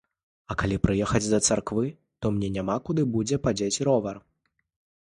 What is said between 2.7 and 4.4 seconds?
куды будзе падзець ровар.